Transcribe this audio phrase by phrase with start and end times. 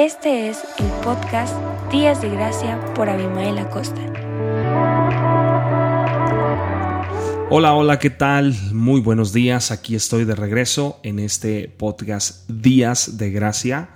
[0.00, 1.54] Este es el podcast
[1.92, 4.00] Días de Gracia por Abimael Acosta.
[7.50, 8.56] Hola, hola, ¿qué tal?
[8.72, 9.70] Muy buenos días.
[9.70, 13.90] Aquí estoy de regreso en este podcast Días de Gracia.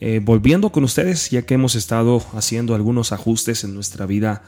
[0.00, 4.42] Eh, volviendo con ustedes, ya que hemos estado haciendo algunos ajustes en nuestra vida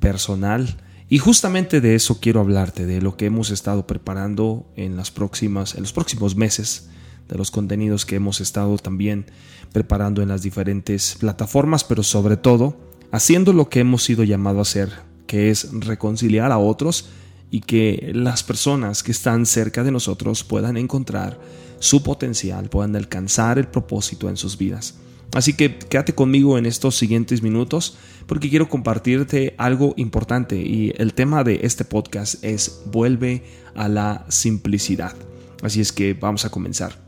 [0.00, 0.78] personal.
[1.10, 5.74] Y justamente de eso quiero hablarte, de lo que hemos estado preparando en las próximas,
[5.74, 6.88] en los próximos meses
[7.28, 9.26] de los contenidos que hemos estado también
[9.72, 12.76] preparando en las diferentes plataformas, pero sobre todo
[13.10, 14.90] haciendo lo que hemos sido llamado a hacer,
[15.26, 17.06] que es reconciliar a otros
[17.50, 21.38] y que las personas que están cerca de nosotros puedan encontrar
[21.78, 24.94] su potencial, puedan alcanzar el propósito en sus vidas.
[25.34, 27.96] Así que quédate conmigo en estos siguientes minutos
[28.26, 33.42] porque quiero compartirte algo importante y el tema de este podcast es vuelve
[33.74, 35.14] a la simplicidad.
[35.62, 37.03] Así es que vamos a comenzar.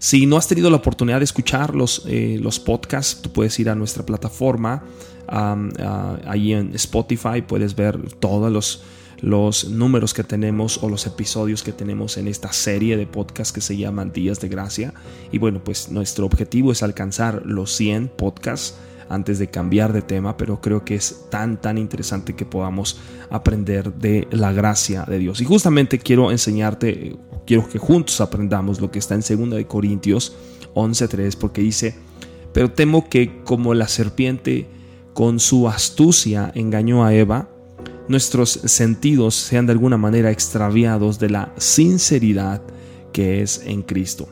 [0.00, 3.68] Si no has tenido la oportunidad de escuchar los, eh, los podcasts, tú puedes ir
[3.68, 4.82] a nuestra plataforma,
[5.28, 8.82] ahí en Spotify puedes ver todos los,
[9.20, 13.60] los números que tenemos o los episodios que tenemos en esta serie de podcasts que
[13.60, 14.94] se llaman Días de Gracia.
[15.32, 18.76] Y bueno, pues nuestro objetivo es alcanzar los 100 podcasts
[19.10, 23.92] antes de cambiar de tema, pero creo que es tan, tan interesante que podamos aprender
[23.92, 25.40] de la gracia de Dios.
[25.40, 30.36] Y justamente quiero enseñarte, quiero que juntos aprendamos lo que está en 2 Corintios
[30.74, 31.96] 11.3, porque dice,
[32.54, 34.68] pero temo que como la serpiente
[35.12, 37.48] con su astucia engañó a Eva,
[38.06, 42.62] nuestros sentidos sean de alguna manera extraviados de la sinceridad
[43.12, 44.28] que es en Cristo.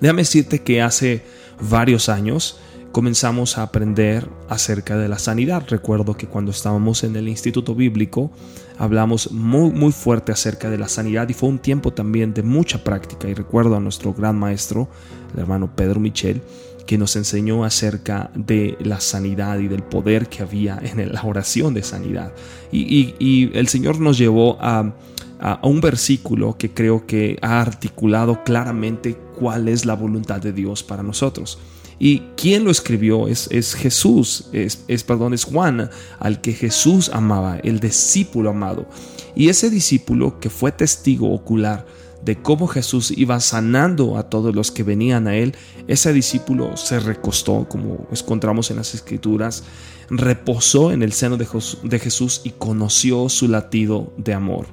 [0.00, 1.22] Déjame decirte que hace
[1.60, 2.58] varios años
[2.92, 5.64] comenzamos a aprender acerca de la sanidad.
[5.68, 8.30] Recuerdo que cuando estábamos en el Instituto Bíblico
[8.78, 12.84] hablamos muy muy fuerte acerca de la sanidad y fue un tiempo también de mucha
[12.84, 14.88] práctica y recuerdo a nuestro gran maestro,
[15.34, 16.42] el hermano Pedro Michel,
[16.86, 21.74] que nos enseñó acerca de la sanidad y del poder que había en la oración
[21.74, 22.32] de sanidad.
[22.70, 24.92] Y, el Señor nos llevó a,
[25.40, 30.82] a un versículo que creo que ha articulado claramente cuál es la voluntad de Dios
[30.82, 31.58] para nosotros.
[32.04, 37.08] Y quien lo escribió es, es Jesús, es, es, perdón, es Juan, al que Jesús
[37.14, 38.88] amaba, el discípulo amado.
[39.36, 41.86] Y ese discípulo que fue testigo ocular
[42.24, 45.54] de cómo Jesús iba sanando a todos los que venían a él,
[45.86, 49.62] ese discípulo se recostó, como encontramos en las escrituras,
[50.10, 51.46] reposó en el seno de,
[51.84, 54.66] de Jesús y conoció su latido de amor.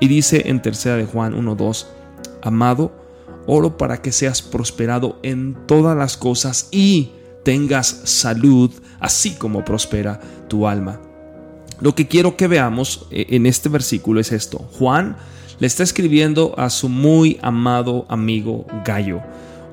[0.00, 1.86] Y dice en tercera de Juan 1.2,
[2.42, 3.03] amado,
[3.46, 7.10] Oro para que seas prosperado en todas las cosas y
[7.44, 11.00] tengas salud, así como prospera tu alma.
[11.80, 14.58] Lo que quiero que veamos eh, en este versículo es esto.
[14.78, 15.16] Juan
[15.58, 19.20] le está escribiendo a su muy amado amigo Gallo,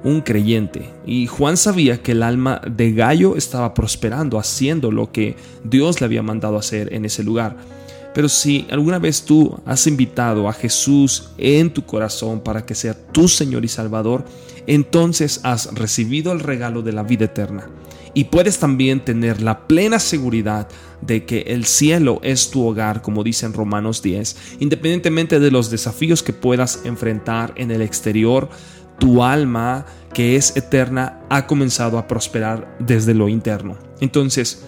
[0.04, 0.90] un creyente.
[1.06, 6.06] Y Juan sabía que el alma de Gallo estaba prosperando, haciendo lo que Dios le
[6.06, 7.58] había mandado hacer en ese lugar.
[8.14, 12.94] Pero si alguna vez tú has invitado a Jesús en tu corazón para que sea
[12.94, 14.26] tu Señor y Salvador,
[14.68, 17.68] entonces has recibido el regalo de la vida eterna.
[18.14, 20.68] Y puedes también tener la plena seguridad
[21.00, 25.72] de que el cielo es tu hogar, como dice en Romanos 10, independientemente de los
[25.72, 28.50] desafíos que puedas enfrentar en el exterior,
[29.00, 33.78] tu alma, que es eterna, ha comenzado a prosperar desde lo interno.
[34.02, 34.64] Entonces,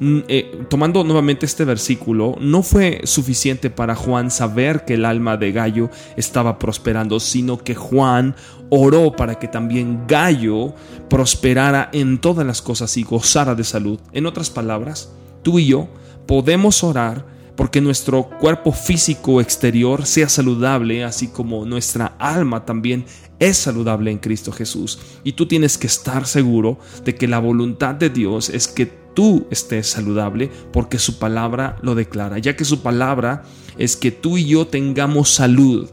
[0.00, 5.52] eh, tomando nuevamente este versículo, no fue suficiente para Juan saber que el alma de
[5.52, 8.34] Gallo estaba prosperando, sino que Juan
[8.70, 10.74] oró para que también Gallo
[11.08, 14.00] prosperara en todas las cosas y gozara de salud.
[14.12, 15.12] En otras palabras,
[15.42, 15.88] tú y yo
[16.26, 23.04] podemos orar porque nuestro cuerpo físico exterior sea saludable, así como nuestra alma también
[23.38, 24.98] es saludable en Cristo Jesús.
[25.22, 29.46] Y tú tienes que estar seguro de que la voluntad de Dios es que tú
[29.50, 33.44] estés saludable porque su palabra lo declara, ya que su palabra
[33.78, 35.88] es que tú y yo tengamos salud,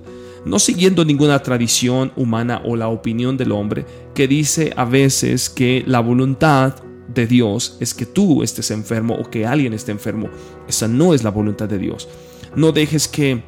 [0.45, 5.83] no siguiendo ninguna tradición humana o la opinión del hombre que dice a veces que
[5.85, 6.75] la voluntad
[7.13, 10.29] de Dios es que tú estés enfermo o que alguien esté enfermo.
[10.67, 12.07] Esa no es la voluntad de Dios.
[12.55, 13.43] No dejes que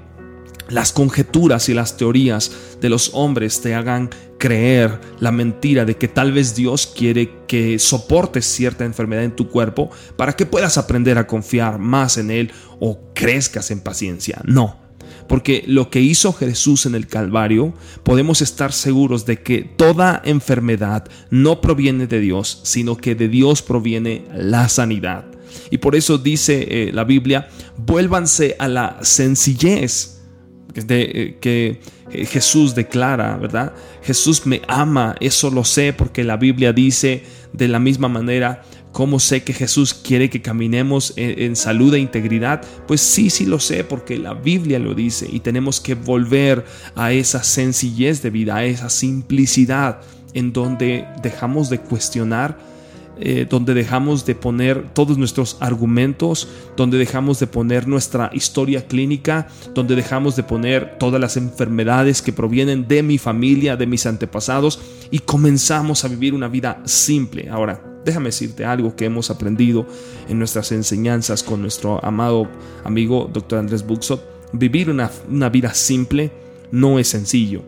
[0.69, 4.10] las conjeturas y las teorías de los hombres te hagan
[4.44, 9.48] creer la mentira de que tal vez Dios quiere que soportes cierta enfermedad en tu
[9.48, 12.51] cuerpo para que puedas aprender a confiar más en Él
[12.81, 14.42] o crezcas en paciencia.
[14.44, 14.81] No,
[15.30, 17.74] porque lo que hizo Jesús en el Calvario,
[18.04, 23.62] podemos estar seguros de que toda enfermedad no proviene de Dios, sino que de Dios
[23.62, 25.24] proviene la sanidad.
[25.72, 27.48] Y por eso dice eh, la Biblia,
[27.78, 30.12] vuélvanse a la sencillez
[30.74, 31.80] de, eh, que
[32.12, 33.74] eh, Jesús declara, ¿verdad?
[34.02, 37.24] Jesús me ama, eso lo sé porque la Biblia dice
[37.54, 42.62] de la misma manera, ¿Cómo sé que Jesús quiere que caminemos en, salud e integridad?
[42.88, 46.64] Pues sí, sí lo sé porque la Biblia lo dice y tenemos que volver
[46.96, 50.02] a esa sencillez de vida, a esa simplicidad
[50.36, 52.60] en donde dejamos de cuestionar
[53.19, 59.48] eh, donde dejamos de poner todos nuestros argumentos, donde dejamos de poner nuestra historia clínica,
[59.75, 64.80] donde dejamos de poner todas las enfermedades que provienen de mi familia, de mis antepasados,
[65.12, 67.50] y comenzamos a vivir una vida simple.
[67.50, 69.86] Ahora, déjame decirte algo que hemos aprendido
[70.27, 72.50] en nuestras enseñanzas con nuestro amado
[72.83, 73.59] amigo Dr.
[73.59, 74.21] Andrés Buxot.
[74.54, 76.31] Vivir una, una vida simple
[76.71, 77.62] no es sencillo.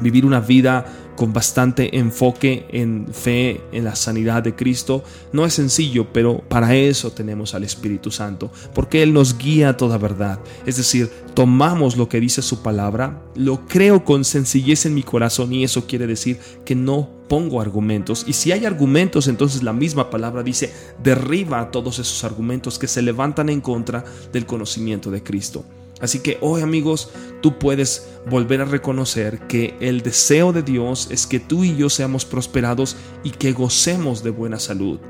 [0.00, 0.84] Vivir una vida
[1.18, 5.02] con bastante enfoque en fe, en la sanidad de Cristo.
[5.32, 9.76] No es sencillo, pero para eso tenemos al Espíritu Santo, porque Él nos guía a
[9.76, 10.38] toda verdad.
[10.64, 15.52] Es decir, tomamos lo que dice su palabra, lo creo con sencillez en mi corazón
[15.52, 18.24] y eso quiere decir que no pongo argumentos.
[18.28, 20.72] Y si hay argumentos, entonces la misma palabra dice,
[21.02, 25.64] derriba todos esos argumentos que se levantan en contra del conocimiento de Cristo.
[26.00, 27.10] Así que hoy amigos,
[27.40, 31.90] tú puedes volver a reconocer que el deseo de Dios es que tú y yo
[31.90, 35.00] seamos prosperados y que gocemos de buena salud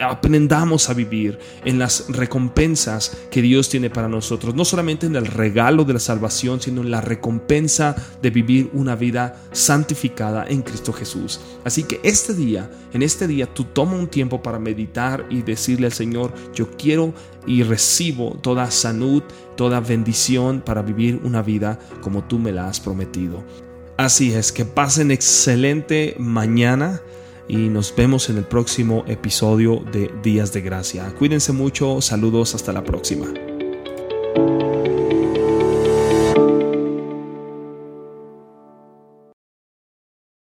[0.00, 5.26] aprendamos a vivir en las recompensas que Dios tiene para nosotros, no solamente en el
[5.26, 10.92] regalo de la salvación, sino en la recompensa de vivir una vida santificada en Cristo
[10.92, 11.40] Jesús.
[11.64, 15.86] Así que este día, en este día, tú toma un tiempo para meditar y decirle
[15.86, 17.14] al Señor, yo quiero
[17.46, 19.22] y recibo toda salud,
[19.56, 23.44] toda bendición para vivir una vida como tú me la has prometido.
[23.96, 27.00] Así es, que pasen excelente mañana
[27.48, 31.14] y nos vemos en el próximo episodio de Días de Gracia.
[31.18, 33.53] Cuídense mucho, saludos, hasta la próxima.